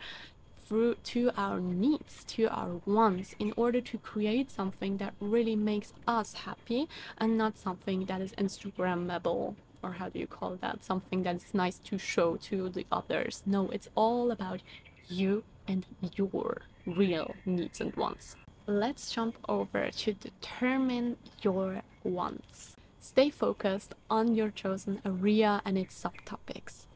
through 0.66 0.94
to 1.04 1.30
our 1.36 1.60
needs 1.60 2.24
to 2.24 2.48
our 2.48 2.80
wants 2.86 3.34
in 3.38 3.52
order 3.56 3.80
to 3.80 3.98
create 3.98 4.50
something 4.50 4.96
that 4.96 5.12
really 5.20 5.56
makes 5.56 5.92
us 6.06 6.32
happy 6.32 6.88
and 7.18 7.36
not 7.36 7.58
something 7.58 8.06
that 8.06 8.20
is 8.20 8.32
instagrammable 8.32 9.54
or 9.84 9.92
how 9.92 10.08
do 10.08 10.18
you 10.18 10.26
call 10.26 10.56
that 10.56 10.82
something 10.82 11.22
that's 11.22 11.52
nice 11.52 11.78
to 11.80 11.98
show 11.98 12.36
to 12.36 12.68
the 12.70 12.86
others? 12.90 13.42
No 13.44 13.68
it's 13.68 13.88
all 13.94 14.30
about 14.30 14.60
you 15.08 15.44
and 15.68 15.86
your 16.16 16.62
real 16.86 17.34
needs 17.44 17.80
and 17.80 17.94
wants. 17.96 18.36
Let's 18.66 19.12
jump 19.12 19.36
over 19.48 19.90
to 19.90 20.12
determine 20.14 21.16
your 21.42 21.82
wants. 22.02 22.76
Stay 22.98 23.28
focused 23.28 23.94
on 24.08 24.34
your 24.34 24.50
chosen 24.50 25.02
area 25.04 25.60
and 25.66 25.76
its 25.76 26.02
subtopics. 26.02 26.86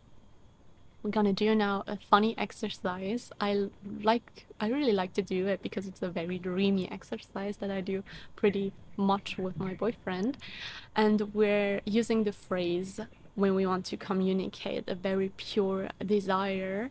We're 1.03 1.11
gonna 1.11 1.33
do 1.33 1.55
now 1.55 1.85
a 1.87 1.97
funny 1.97 2.37
exercise. 2.37 3.31
I 3.41 3.69
like, 4.03 4.47
I 4.61 4.69
really 4.69 4.93
like 4.93 5.13
to 5.15 5.23
do 5.23 5.47
it 5.47 5.63
because 5.63 5.87
it's 5.87 6.03
a 6.03 6.09
very 6.09 6.39
dreamy 6.39 6.91
exercise 6.91 7.59
that 7.59 7.71
I 7.71 7.81
do 7.81 8.03
pretty 8.35 8.73
much 8.97 9.39
with 9.39 9.57
my 9.59 9.75
boyfriend. 9.75 10.39
And 10.97 11.33
we're 11.33 11.81
using 11.85 12.25
the 12.25 12.33
phrase 12.33 13.01
when 13.37 13.55
we 13.55 13.65
want 13.65 13.87
to 13.87 13.97
communicate 13.97 14.89
a 14.89 14.97
very 14.97 15.31
pure 15.37 15.89
desire 16.05 16.91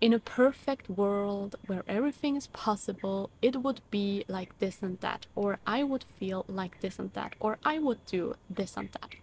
in 0.00 0.12
a 0.12 0.18
perfect 0.18 0.88
world 0.88 1.56
where 1.66 1.82
everything 1.88 2.36
is 2.36 2.46
possible, 2.48 3.30
it 3.42 3.62
would 3.62 3.80
be 3.90 4.24
like 4.28 4.56
this 4.58 4.82
and 4.82 5.00
that, 5.00 5.26
or 5.34 5.58
I 5.66 5.82
would 5.82 6.04
feel 6.18 6.44
like 6.48 6.80
this 6.80 6.98
and 6.98 7.12
that, 7.14 7.34
or 7.40 7.58
I 7.64 7.78
would 7.78 8.04
do 8.06 8.36
this 8.48 8.76
and 8.76 8.90
that. 8.92 9.14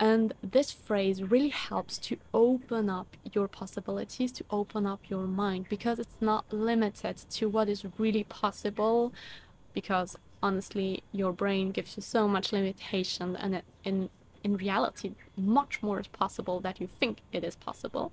And 0.00 0.32
this 0.42 0.70
phrase 0.70 1.22
really 1.22 1.48
helps 1.48 1.98
to 1.98 2.18
open 2.32 2.88
up 2.88 3.16
your 3.32 3.48
possibilities, 3.48 4.30
to 4.32 4.44
open 4.50 4.86
up 4.86 5.00
your 5.08 5.26
mind, 5.26 5.66
because 5.68 5.98
it's 5.98 6.20
not 6.20 6.44
limited 6.52 7.16
to 7.30 7.48
what 7.48 7.68
is 7.68 7.84
really 7.98 8.24
possible. 8.24 9.12
Because 9.74 10.16
honestly, 10.40 11.02
your 11.12 11.32
brain 11.32 11.72
gives 11.72 11.96
you 11.96 12.02
so 12.02 12.28
much 12.28 12.52
limitation, 12.52 13.36
and 13.36 13.56
it, 13.56 13.64
in 13.84 14.10
in 14.44 14.56
reality 14.56 15.10
much 15.36 15.82
more 15.82 15.98
is 15.98 16.06
possible 16.06 16.60
that 16.60 16.80
you 16.80 16.86
think 16.86 17.18
it 17.32 17.42
is 17.42 17.56
possible 17.56 18.12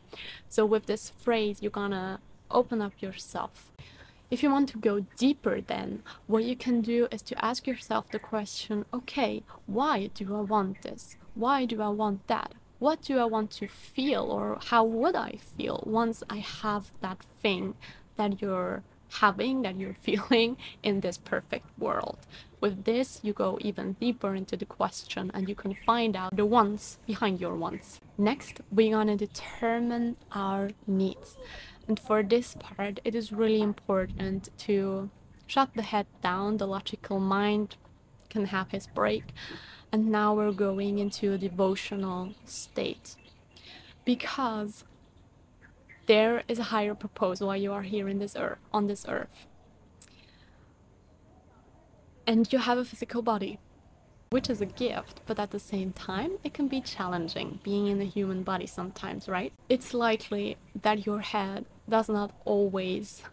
so 0.49 0.65
with 0.65 0.87
this 0.87 1.11
phrase 1.11 1.61
you're 1.61 1.69
gonna 1.69 2.19
open 2.51 2.81
up 2.81 2.93
yourself. 3.01 3.71
If 4.31 4.41
you 4.41 4.49
want 4.49 4.69
to 4.69 4.77
go 4.77 5.05
deeper, 5.17 5.61
then 5.61 6.03
what 6.27 6.43
you 6.43 6.55
can 6.55 6.81
do 6.81 7.07
is 7.11 7.21
to 7.23 7.45
ask 7.45 7.67
yourself 7.67 8.09
the 8.09 8.19
question 8.19 8.85
okay, 8.93 9.43
why 9.65 10.09
do 10.13 10.35
I 10.35 10.41
want 10.41 10.81
this? 10.81 11.17
Why 11.35 11.65
do 11.65 11.81
I 11.81 11.89
want 11.89 12.27
that? 12.27 12.53
What 12.79 13.01
do 13.01 13.19
I 13.19 13.25
want 13.25 13.51
to 13.51 13.67
feel, 13.67 14.23
or 14.23 14.57
how 14.65 14.85
would 14.85 15.15
I 15.15 15.37
feel 15.57 15.83
once 15.85 16.23
I 16.29 16.37
have 16.37 16.91
that 17.01 17.19
thing 17.41 17.75
that 18.15 18.41
you're 18.41 18.83
having, 19.19 19.61
that 19.63 19.75
you're 19.75 19.97
feeling 20.01 20.57
in 20.81 21.01
this 21.01 21.17
perfect 21.17 21.67
world? 21.77 22.19
With 22.61 22.85
this, 22.85 23.19
you 23.21 23.33
go 23.33 23.57
even 23.61 23.93
deeper 23.99 24.33
into 24.33 24.55
the 24.55 24.65
question 24.65 25.29
and 25.33 25.47
you 25.49 25.55
can 25.55 25.75
find 25.85 26.15
out 26.15 26.35
the 26.35 26.45
wants 26.45 26.99
behind 27.05 27.41
your 27.41 27.55
wants. 27.55 27.99
Next, 28.17 28.61
we're 28.71 28.95
gonna 28.95 29.17
determine 29.17 30.15
our 30.31 30.69
needs. 30.87 31.37
And 31.87 31.99
for 31.99 32.23
this 32.23 32.55
part, 32.59 32.99
it 33.03 33.13
is 33.13 33.31
really 33.33 33.61
important 33.61 34.49
to 34.59 35.09
shut 35.47 35.69
the 35.75 35.81
head 35.81 36.07
down. 36.23 36.57
The 36.57 36.67
logical 36.67 37.19
mind 37.19 37.75
can 38.29 38.45
have 38.45 38.71
his 38.71 38.87
break. 38.87 39.25
And 39.91 40.11
now 40.11 40.33
we're 40.33 40.51
going 40.51 40.99
into 40.99 41.33
a 41.33 41.37
devotional 41.37 42.33
state. 42.45 43.15
Because 44.03 44.83
there 46.05 46.43
is 46.47 46.59
a 46.59 46.63
higher 46.63 46.93
purpose 46.93 47.39
why 47.41 47.55
you 47.55 47.71
are 47.71 47.81
here 47.81 48.07
in 48.07 48.19
this 48.19 48.35
earth 48.35 48.59
on 48.73 48.87
this 48.87 49.05
earth. 49.07 49.47
And 52.27 52.51
you 52.51 52.59
have 52.59 52.77
a 52.77 52.85
physical 52.85 53.21
body, 53.21 53.59
which 54.29 54.49
is 54.49 54.61
a 54.61 54.65
gift, 54.65 55.21
but 55.25 55.39
at 55.39 55.51
the 55.51 55.59
same 55.59 55.93
time, 55.93 56.37
it 56.43 56.53
can 56.53 56.67
be 56.67 56.81
challenging 56.81 57.59
being 57.63 57.87
in 57.87 58.01
a 58.01 58.05
human 58.05 58.43
body 58.43 58.65
sometimes, 58.65 59.27
right? 59.27 59.53
It's 59.69 59.93
likely 59.93 60.57
that 60.81 61.05
your 61.05 61.19
head 61.19 61.65
does 61.87 62.09
not 62.09 62.31
always 62.43 63.23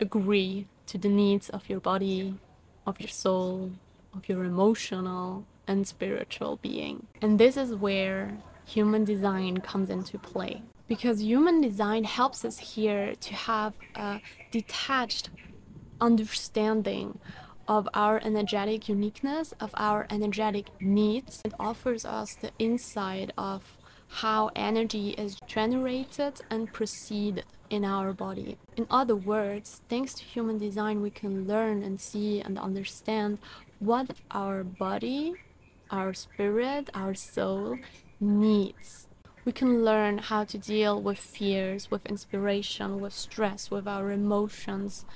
agree 0.00 0.66
to 0.86 0.98
the 0.98 1.08
needs 1.08 1.48
of 1.50 1.68
your 1.68 1.80
body, 1.80 2.34
of 2.86 3.00
your 3.00 3.08
soul, 3.08 3.72
of 4.14 4.28
your 4.28 4.44
emotional 4.44 5.44
and 5.66 5.86
spiritual 5.86 6.58
being. 6.62 7.06
And 7.20 7.38
this 7.38 7.56
is 7.56 7.74
where 7.74 8.38
human 8.64 9.04
design 9.04 9.58
comes 9.58 9.90
into 9.90 10.18
play. 10.18 10.62
Because 10.86 11.20
human 11.22 11.60
design 11.60 12.04
helps 12.04 12.44
us 12.44 12.58
here 12.58 13.14
to 13.14 13.34
have 13.34 13.74
a 13.94 14.20
detached 14.50 15.30
understanding 16.00 17.18
of 17.66 17.86
our 17.92 18.20
energetic 18.24 18.88
uniqueness, 18.88 19.52
of 19.60 19.70
our 19.74 20.06
energetic 20.10 20.68
needs. 20.80 21.42
It 21.44 21.52
offers 21.60 22.06
us 22.06 22.34
the 22.34 22.50
insight 22.58 23.30
of 23.36 23.76
how 24.08 24.50
energy 24.56 25.10
is 25.10 25.36
generated 25.46 26.40
and 26.50 26.72
proceeded 26.72 27.44
in 27.68 27.84
our 27.84 28.14
body. 28.14 28.56
In 28.78 28.86
other 28.90 29.14
words, 29.14 29.82
thanks 29.90 30.14
to 30.14 30.24
human 30.24 30.56
design, 30.56 31.02
we 31.02 31.10
can 31.10 31.46
learn 31.46 31.82
and 31.82 32.00
see 32.00 32.40
and 32.40 32.58
understand 32.58 33.38
what 33.78 34.10
our 34.30 34.64
body, 34.64 35.34
our 35.90 36.12
spirit, 36.14 36.90
our 36.94 37.14
soul 37.14 37.78
needs. 38.20 39.06
We 39.44 39.52
can 39.52 39.84
learn 39.84 40.18
how 40.18 40.44
to 40.44 40.58
deal 40.58 41.00
with 41.00 41.18
fears, 41.18 41.90
with 41.90 42.04
inspiration, 42.06 43.00
with 43.00 43.14
stress, 43.14 43.70
with 43.70 43.86
our 43.88 44.10
emotions, 44.10 45.06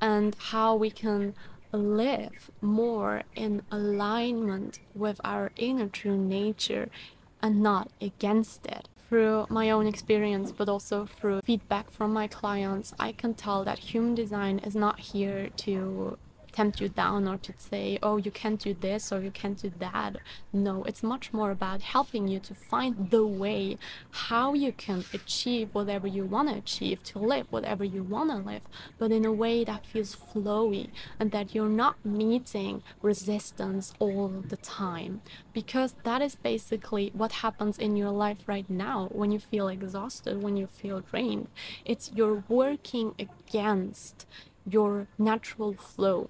and 0.00 0.34
how 0.50 0.74
we 0.74 0.90
can 0.90 1.34
live 1.72 2.50
more 2.60 3.22
in 3.34 3.62
alignment 3.70 4.80
with 4.94 5.20
our 5.22 5.52
inner 5.56 5.88
true 5.88 6.16
nature 6.16 6.88
and 7.42 7.62
not 7.62 7.90
against 8.00 8.66
it. 8.66 8.88
Through 9.08 9.46
my 9.50 9.70
own 9.70 9.86
experience, 9.86 10.50
but 10.50 10.68
also 10.68 11.06
through 11.06 11.42
feedback 11.42 11.92
from 11.92 12.12
my 12.12 12.26
clients, 12.26 12.92
I 12.98 13.12
can 13.12 13.34
tell 13.34 13.62
that 13.62 13.78
human 13.78 14.16
design 14.16 14.58
is 14.60 14.74
not 14.74 14.98
here 14.98 15.50
to 15.58 16.18
tempt 16.56 16.80
you 16.80 16.88
down 16.88 17.28
or 17.28 17.36
to 17.36 17.52
say, 17.58 17.98
oh, 18.02 18.16
you 18.16 18.30
can't 18.30 18.60
do 18.60 18.72
this 18.72 19.12
or 19.12 19.20
you 19.20 19.30
can't 19.30 19.60
do 19.60 19.70
that. 19.78 20.16
No, 20.54 20.84
it's 20.84 21.02
much 21.02 21.30
more 21.32 21.50
about 21.50 21.82
helping 21.82 22.28
you 22.28 22.40
to 22.40 22.54
find 22.54 23.10
the 23.10 23.26
way 23.26 23.76
how 24.10 24.54
you 24.54 24.72
can 24.72 25.04
achieve 25.12 25.68
whatever 25.72 26.06
you 26.06 26.24
want 26.24 26.48
to 26.48 26.56
achieve, 26.56 27.02
to 27.04 27.18
live 27.18 27.46
whatever 27.50 27.84
you 27.84 28.02
want 28.02 28.30
to 28.30 28.36
live, 28.36 28.62
but 28.98 29.12
in 29.12 29.26
a 29.26 29.32
way 29.32 29.64
that 29.64 29.84
feels 29.84 30.16
flowy 30.16 30.88
and 31.20 31.30
that 31.30 31.54
you're 31.54 31.68
not 31.68 31.96
meeting 32.04 32.82
resistance 33.02 33.92
all 33.98 34.28
the 34.28 34.56
time. 34.56 35.20
Because 35.52 35.94
that 36.04 36.22
is 36.22 36.36
basically 36.36 37.10
what 37.12 37.32
happens 37.44 37.78
in 37.78 37.96
your 37.96 38.10
life 38.10 38.40
right 38.46 38.68
now 38.70 39.08
when 39.12 39.30
you 39.30 39.38
feel 39.38 39.68
exhausted, 39.68 40.42
when 40.42 40.56
you 40.56 40.66
feel 40.66 41.00
drained. 41.00 41.48
It's 41.84 42.10
you're 42.14 42.44
working 42.48 43.14
against 43.18 44.26
your 44.68 45.06
natural 45.18 45.74
flow 45.74 46.28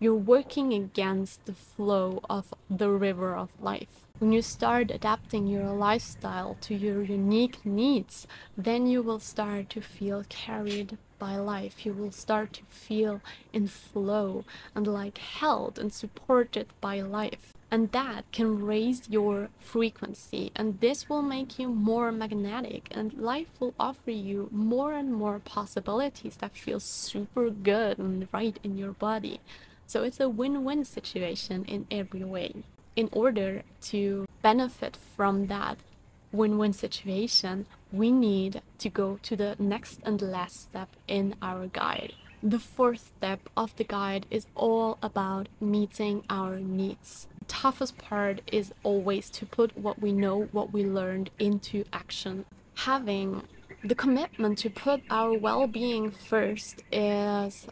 you're 0.00 0.14
working 0.14 0.72
against 0.72 1.44
the 1.46 1.52
flow 1.52 2.20
of 2.30 2.54
the 2.70 2.90
river 2.90 3.34
of 3.34 3.48
life. 3.60 4.06
When 4.18 4.32
you 4.32 4.42
start 4.42 4.90
adapting 4.90 5.46
your 5.46 5.70
lifestyle 5.70 6.56
to 6.62 6.74
your 6.74 7.02
unique 7.02 7.64
needs, 7.64 8.26
then 8.56 8.86
you 8.86 9.02
will 9.02 9.20
start 9.20 9.70
to 9.70 9.80
feel 9.80 10.24
carried 10.28 10.98
by 11.18 11.36
life. 11.36 11.86
You 11.86 11.92
will 11.92 12.10
start 12.10 12.52
to 12.54 12.62
feel 12.68 13.20
in 13.52 13.68
flow 13.68 14.44
and 14.74 14.86
like 14.86 15.18
held 15.18 15.78
and 15.78 15.92
supported 15.92 16.66
by 16.80 17.00
life. 17.00 17.54
And 17.70 17.92
that 17.92 18.24
can 18.32 18.64
raise 18.64 19.08
your 19.10 19.50
frequency, 19.60 20.52
and 20.56 20.80
this 20.80 21.08
will 21.08 21.20
make 21.20 21.58
you 21.58 21.68
more 21.68 22.10
magnetic, 22.10 22.88
and 22.90 23.12
life 23.12 23.48
will 23.60 23.74
offer 23.78 24.10
you 24.10 24.48
more 24.50 24.94
and 24.94 25.12
more 25.12 25.38
possibilities 25.38 26.36
that 26.36 26.56
feel 26.56 26.80
super 26.80 27.50
good 27.50 27.98
and 27.98 28.26
right 28.32 28.58
in 28.64 28.78
your 28.78 28.92
body. 28.92 29.40
So 29.88 30.02
it's 30.02 30.20
a 30.20 30.28
win 30.28 30.64
win 30.64 30.84
situation 30.84 31.64
in 31.64 31.86
every 31.90 32.22
way. 32.22 32.52
In 32.94 33.08
order 33.10 33.62
to 33.84 34.26
benefit 34.42 34.98
from 35.16 35.46
that 35.46 35.78
win 36.30 36.58
win 36.58 36.74
situation, 36.74 37.64
we 37.90 38.12
need 38.12 38.60
to 38.80 38.90
go 38.90 39.18
to 39.22 39.34
the 39.34 39.56
next 39.58 40.00
and 40.04 40.20
last 40.20 40.60
step 40.60 40.90
in 41.08 41.36
our 41.40 41.68
guide. 41.68 42.12
The 42.42 42.58
fourth 42.58 43.12
step 43.16 43.48
of 43.56 43.74
the 43.76 43.84
guide 43.84 44.26
is 44.30 44.46
all 44.54 44.98
about 45.02 45.48
meeting 45.58 46.22
our 46.28 46.60
needs. 46.60 47.26
The 47.38 47.46
toughest 47.46 47.96
part 47.96 48.42
is 48.52 48.74
always 48.82 49.30
to 49.30 49.46
put 49.46 49.74
what 49.74 50.02
we 50.02 50.12
know, 50.12 50.50
what 50.52 50.70
we 50.70 50.84
learned 50.84 51.30
into 51.38 51.84
action. 51.94 52.44
Having 52.74 53.42
the 53.82 53.94
commitment 53.94 54.58
to 54.58 54.68
put 54.68 55.00
our 55.08 55.32
well 55.32 55.66
being 55.66 56.10
first 56.10 56.82
is 56.92 57.66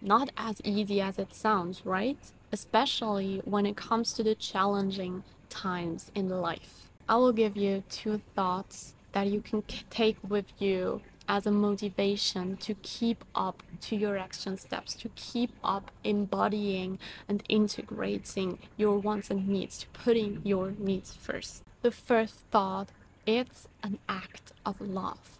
not 0.00 0.30
as 0.36 0.60
easy 0.64 1.00
as 1.00 1.18
it 1.18 1.34
sounds, 1.34 1.84
right? 1.84 2.18
Especially 2.52 3.42
when 3.44 3.66
it 3.66 3.76
comes 3.76 4.12
to 4.14 4.22
the 4.22 4.34
challenging 4.34 5.22
times 5.48 6.10
in 6.14 6.28
life. 6.28 6.88
I 7.08 7.16
will 7.16 7.32
give 7.32 7.56
you 7.56 7.82
two 7.90 8.20
thoughts 8.34 8.94
that 9.12 9.26
you 9.26 9.40
can 9.40 9.62
take 9.90 10.16
with 10.26 10.46
you 10.58 11.02
as 11.28 11.46
a 11.46 11.50
motivation 11.50 12.56
to 12.56 12.74
keep 12.82 13.24
up 13.34 13.62
to 13.80 13.96
your 13.96 14.18
action 14.18 14.56
steps, 14.56 14.94
to 14.94 15.08
keep 15.14 15.50
up 15.62 15.90
embodying 16.02 16.98
and 17.28 17.42
integrating 17.48 18.58
your 18.76 18.98
wants 18.98 19.30
and 19.30 19.48
needs, 19.48 19.78
to 19.78 19.86
putting 19.88 20.40
your 20.44 20.72
needs 20.78 21.14
first. 21.14 21.62
The 21.82 21.90
first 21.90 22.44
thought 22.50 22.88
it's 23.26 23.68
an 23.82 23.98
act 24.08 24.52
of 24.66 24.80
love. 24.80 25.38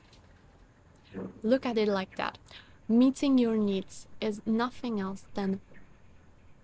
Look 1.42 1.66
at 1.66 1.76
it 1.76 1.88
like 1.88 2.16
that 2.16 2.38
meeting 2.90 3.38
your 3.38 3.56
needs 3.56 4.06
is 4.20 4.42
nothing 4.44 5.00
else 5.00 5.24
than 5.34 5.60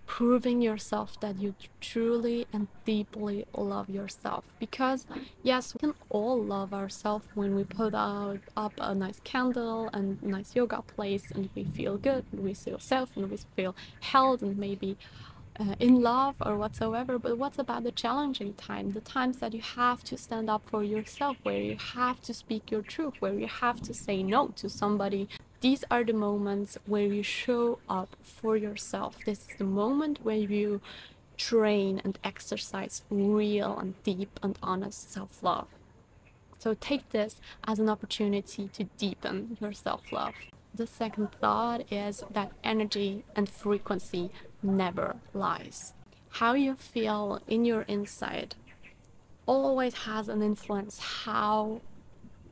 proving 0.07 0.63
yourself 0.63 1.19
that 1.21 1.37
you 1.39 1.55
truly 1.81 2.47
and 2.53 2.69
deeply 2.85 3.45
love 3.57 3.89
yourself. 3.89 4.45
Because 4.59 5.07
yes 5.43 5.75
we 5.75 5.79
can 5.79 5.95
all 6.11 6.43
love 6.43 6.73
ourselves 6.75 7.27
when 7.35 7.55
we 7.55 7.65
put 7.65 7.95
out 7.95 8.41
up 8.57 8.73
a 8.79 8.95
nice 8.95 9.21
candle 9.25 9.89
and 9.93 10.23
nice 10.23 10.55
yoga 10.55 10.83
place 10.83 11.31
and 11.33 11.49
we 11.55 11.65
feel 11.65 11.97
good 11.97 12.25
we 12.33 12.55
feel 12.55 12.79
safe 12.79 13.09
and 13.17 13.31
we 13.31 13.39
feel 13.57 13.75
held 14.01 14.43
and 14.43 14.57
maybe 14.57 14.97
uh, 15.59 15.75
in 15.81 16.03
love 16.03 16.37
or 16.45 16.57
whatsoever. 16.57 17.19
But 17.19 17.39
what's 17.39 17.59
about 17.59 17.83
the 17.85 17.93
challenging 17.93 18.55
time? 18.55 18.93
The 18.93 19.01
times 19.01 19.39
that 19.39 19.55
you 19.55 19.63
have 19.63 20.05
to 20.05 20.19
stand 20.19 20.51
up 20.51 20.63
for 20.67 20.83
yourself 20.83 21.37
where 21.43 21.61
you 21.61 21.77
have 21.95 22.21
to 22.23 22.35
speak 22.35 22.71
your 22.71 22.83
truth 22.83 23.15
where 23.21 23.35
you 23.35 23.47
have 23.47 23.81
to 23.83 23.95
say 23.95 24.23
no 24.23 24.49
to 24.49 24.69
somebody 24.69 25.29
these 25.61 25.85
are 25.91 26.05
the 26.05 26.13
moments 26.13 26.79
where 26.87 27.03
you 27.03 27.23
show 27.23 27.79
up 27.89 28.17
for 28.23 28.57
yourself 28.57 29.17
this 29.25 29.41
is 29.41 29.57
the 29.59 29.65
moment 29.65 30.19
where 30.23 30.37
you 30.37 30.81
train 31.37 32.01
and 32.05 32.19
exercise 32.25 33.03
real 33.11 33.79
and 33.79 34.01
deep 34.03 34.41
and 34.43 34.59
honest 34.63 35.13
self-love 35.13 35.69
so 36.59 36.75
take 36.75 37.11
this 37.11 37.41
as 37.67 37.79
an 37.79 37.89
opportunity 37.89 38.69
to 38.73 38.85
deepen 38.97 39.57
your 39.61 39.73
self-love 39.73 40.35
the 40.77 40.87
second 40.87 41.33
thought 41.41 41.91
is 41.91 42.23
that 42.31 42.53
energy 42.63 43.25
and 43.35 43.49
frequency 43.49 44.31
never 44.63 45.17
lies. 45.33 45.95
How 46.29 46.53
you 46.53 46.75
feel 46.75 47.41
in 47.49 47.65
your 47.65 47.83
inside 47.83 48.57
always 49.47 49.95
has 50.05 50.29
an 50.29 50.43
influence 50.43 50.99
how 50.99 51.81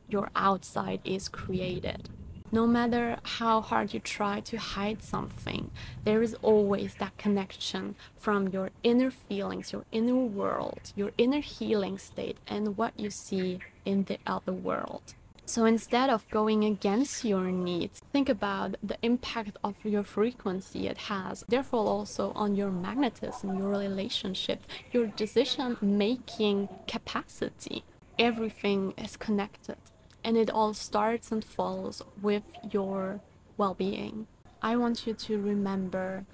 your 0.09 0.31
outside 0.35 1.01
is 1.05 1.29
created. 1.29 2.09
No 2.51 2.67
matter 2.67 3.17
how 3.23 3.59
hard 3.59 3.93
you 3.93 3.99
try 3.99 4.39
to 4.41 4.57
hide 4.57 5.01
something, 5.01 5.71
there 6.03 6.21
is 6.21 6.35
always 6.41 6.95
that 6.95 7.17
connection 7.17 7.95
from 8.17 8.49
your 8.49 8.69
inner 8.83 9.09
feelings, 9.09 9.73
your 9.73 9.85
inner 9.91 10.15
world, 10.15 10.93
your 10.95 11.11
inner 11.17 11.41
healing 11.41 11.97
state, 11.97 12.37
and 12.47 12.77
what 12.77 12.99
you 12.99 13.09
see 13.09 13.59
in 13.83 14.03
the 14.03 14.19
other 14.27 14.53
world. 14.53 15.15
So 15.47 15.65
instead 15.65 16.09
of 16.09 16.29
going 16.29 16.63
against 16.63 17.25
your 17.25 17.51
needs, 17.51 18.01
think 18.11 18.29
about 18.29 18.75
the 18.81 18.97
impact 19.01 19.57
of 19.63 19.75
your 19.83 20.03
frequency 20.03 20.87
it 20.87 20.97
has, 20.97 21.43
therefore 21.47 21.85
also 21.87 22.31
on 22.35 22.55
your 22.55 22.71
magnetism, 22.71 23.57
your 23.57 23.69
relationship, 23.69 24.63
your 24.91 25.07
decision 25.07 25.77
making 25.81 26.69
capacity. 26.87 27.83
Everything 28.17 28.93
is 28.97 29.17
connected 29.17 29.77
and 30.25 30.35
it 30.35 30.49
all 30.49 30.73
starts 30.73 31.31
and 31.31 31.45
falls 31.45 32.01
with 32.19 32.41
your 32.71 33.21
well 33.57 33.75
being. 33.75 34.25
I 34.59 34.75
want 34.75 35.05
you 35.05 35.13
to 35.13 35.39
remember 35.39 36.25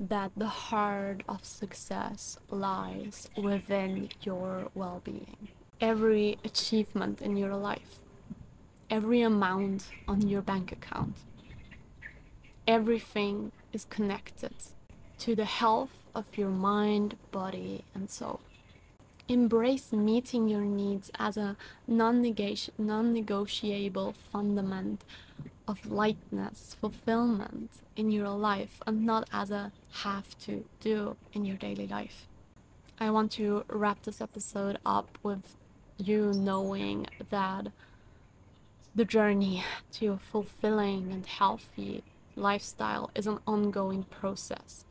that 0.00 0.32
the 0.36 0.48
heart 0.48 1.22
of 1.28 1.44
success 1.44 2.38
lies 2.50 3.30
within 3.36 4.08
your 4.20 4.68
well 4.74 5.00
being. 5.04 5.48
Every 5.80 6.38
achievement 6.44 7.22
in 7.22 7.36
your 7.36 7.54
life, 7.54 8.00
every 8.90 9.20
amount 9.20 9.90
on 10.08 10.26
your 10.26 10.42
bank 10.42 10.72
account, 10.72 11.14
everything 12.66 13.52
is 13.72 13.84
connected 13.84 14.54
to 15.18 15.36
the 15.36 15.44
health 15.44 15.92
of 16.16 16.36
your 16.36 16.50
mind, 16.50 17.14
body, 17.30 17.84
and 17.94 18.10
soul. 18.10 18.40
Embrace 19.28 19.92
meeting 19.92 20.48
your 20.48 20.64
needs 20.64 21.10
as 21.18 21.36
a 21.36 21.56
non 21.88 22.22
negotiable 22.22 24.14
fundament 24.32 25.04
of 25.66 25.90
lightness, 25.90 26.76
fulfillment 26.80 27.70
in 27.96 28.12
your 28.12 28.28
life, 28.28 28.80
and 28.86 29.04
not 29.04 29.28
as 29.32 29.50
a 29.50 29.72
have 30.04 30.38
to 30.38 30.64
do 30.80 31.16
in 31.32 31.44
your 31.44 31.56
daily 31.56 31.88
life. 31.88 32.26
I 33.00 33.10
want 33.10 33.32
to 33.32 33.64
wrap 33.68 34.04
this 34.04 34.20
episode 34.20 34.78
up 34.86 35.18
with 35.22 35.56
you 35.98 36.32
knowing 36.32 37.08
that 37.30 37.66
the 38.94 39.04
journey 39.04 39.64
to 39.92 40.12
a 40.12 40.18
fulfilling 40.18 41.12
and 41.12 41.26
healthy 41.26 42.02
lifestyle 42.36 43.10
is 43.14 43.26
an 43.26 43.40
ongoing 43.46 44.04
process 44.04 44.85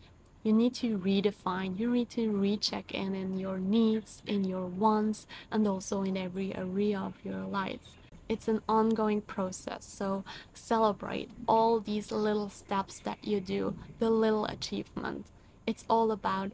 you 0.46 0.54
need 0.54 0.76
to 0.76 1.00
redefine, 1.00 1.80
you 1.80 1.90
need 1.90 2.08
to 2.12 2.30
recheck 2.30 2.94
in 2.94 3.16
in 3.16 3.40
your 3.40 3.58
needs, 3.58 4.22
in 4.28 4.44
your 4.44 4.68
wants, 4.68 5.26
and 5.52 5.68
also 5.68 6.04
in 6.04 6.16
every 6.16 6.56
area 6.56 7.00
of 7.00 7.16
your 7.24 7.42
life. 7.42 7.80
It's 8.30 8.48
an 8.48 8.62
ongoing 8.70 9.22
process, 9.22 9.86
so 9.86 10.24
celebrate 10.54 11.32
all 11.48 11.80
these 11.80 12.12
little 12.12 12.50
steps 12.50 13.00
that 13.00 13.26
you 13.26 13.40
do, 13.40 13.76
the 13.98 14.12
little 14.12 14.46
achievement. 14.46 15.26
It's 15.66 15.84
all 15.90 16.12
about 16.12 16.52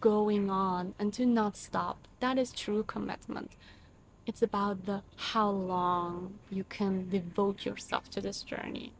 going 0.00 0.48
on 0.48 0.94
and 0.98 1.12
to 1.12 1.26
not 1.26 1.54
stop. 1.54 2.08
That 2.20 2.38
is 2.38 2.50
true 2.50 2.82
commitment. 2.82 3.50
It's 4.26 4.40
about 4.40 4.86
the 4.86 5.02
how 5.16 5.50
long 5.50 6.38
you 6.50 6.64
can 6.64 7.10
devote 7.10 7.66
yourself 7.66 8.08
to 8.12 8.22
this 8.22 8.42
journey. 8.42 8.94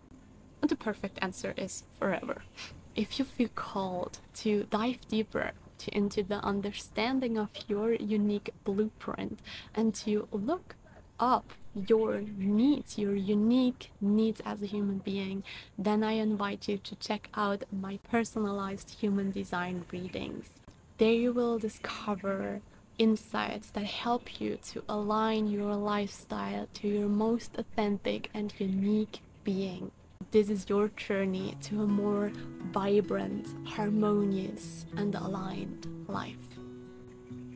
And 0.61 0.71
the 0.71 0.77
perfect 0.77 1.19
answer 1.23 1.55
is 1.57 1.85
forever. 1.99 2.43
if 2.95 3.19
you 3.19 3.25
feel 3.25 3.49
called 3.55 4.19
to 4.35 4.65
dive 4.71 5.07
deeper 5.09 5.53
to, 5.79 5.97
into 5.97 6.23
the 6.23 6.37
understanding 6.37 7.37
of 7.37 7.51
your 7.69 7.95
unique 7.95 8.51
blueprint 8.65 9.41
and 9.75 9.95
to 9.95 10.29
look 10.31 10.77
up 11.19 11.53
your 11.75 12.21
needs, 12.39 12.99
your 12.99 13.15
unique 13.17 13.91
needs 14.01 14.41
as 14.45 14.63
a 14.63 14.67
human 14.67 14.99
being, 14.99 15.43
then 15.77 16.05
I 16.05 16.13
invite 16.13 16.69
you 16.69 16.79
to 16.79 16.95
check 16.97 17.29
out 17.35 17.65
my 17.73 17.99
personalized 18.09 18.99
human 19.01 19.33
design 19.33 19.85
readings. 19.91 20.51
There 20.99 21.13
you 21.13 21.33
will 21.33 21.59
discover 21.59 22.61
insights 22.97 23.71
that 23.71 23.85
help 23.85 24.41
you 24.41 24.57
to 24.71 24.85
align 24.89 25.49
your 25.49 25.75
lifestyle 25.75 26.69
to 26.75 26.89
your 26.89 27.09
most 27.09 27.57
authentic 27.59 28.31
and 28.33 28.55
unique 28.59 29.21
being 29.43 29.91
this 30.35 30.51
is 30.51 30.69
your 30.69 30.89
journey 30.97 31.57
to 31.63 31.83
a 31.83 31.87
more 31.87 32.33
vibrant, 32.73 33.47
harmonious, 33.65 34.85
and 34.97 35.15
aligned 35.15 35.87
life. 36.09 36.49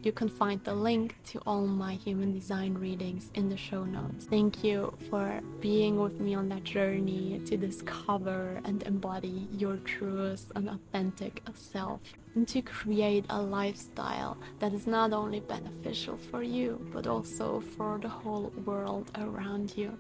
You 0.05 0.13
can 0.13 0.29
find 0.29 0.63
the 0.63 0.75
link 0.75 1.17
to 1.31 1.41
all 1.45 1.67
my 1.67 1.95
human 1.95 2.33
design 2.33 2.75
readings 2.75 3.33
in 3.35 3.49
the 3.49 3.57
show 3.57 3.85
notes. 3.85 4.27
Thank 4.27 4.63
you 4.63 4.97
for 5.11 5.41
being 5.59 5.99
with 5.99 6.21
me 6.21 6.37
on 6.37 6.49
that 6.51 6.63
journey 6.63 7.43
to 7.47 7.57
discover 7.57 8.61
and 8.65 8.85
embody 8.85 9.49
your 9.51 9.79
truest 9.79 10.53
and 10.55 10.71
authentic 10.71 11.43
self 11.55 12.01
and 12.37 12.47
to 12.47 12.63
create 12.63 13.25
a 13.29 13.43
lifestyle 13.43 14.39
that 14.61 14.73
is 14.73 14.87
not 14.87 15.13
only 15.13 15.41
beneficial 15.41 16.17
for 16.17 16.45
you 16.45 16.89
but 16.93 17.09
also 17.09 17.59
for 17.59 17.99
the 18.01 18.09
whole 18.09 18.53
world 18.65 19.11
around 19.17 19.77
you. 19.77 19.99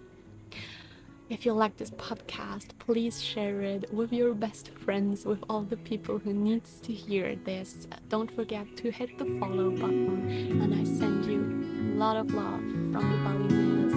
If 1.30 1.44
you 1.44 1.52
like 1.52 1.76
this 1.76 1.90
podcast, 1.90 2.68
please 2.78 3.22
share 3.22 3.60
it 3.60 3.92
with 3.92 4.14
your 4.14 4.32
best 4.32 4.70
friends, 4.70 5.26
with 5.26 5.44
all 5.50 5.60
the 5.62 5.76
people 5.76 6.16
who 6.16 6.32
needs 6.32 6.80
to 6.80 6.92
hear 6.94 7.36
this. 7.44 7.86
Don't 8.08 8.30
forget 8.30 8.66
to 8.78 8.90
hit 8.90 9.18
the 9.18 9.26
follow 9.38 9.70
button 9.70 10.62
and 10.62 10.74
I 10.74 10.84
send 10.84 11.26
you 11.26 11.40
a 11.40 11.98
lot 11.98 12.16
of 12.16 12.32
love 12.32 12.60
from 12.60 12.92
the 12.92 13.18
Balinese 13.24 13.88